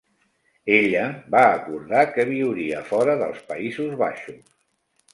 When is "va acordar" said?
1.35-2.07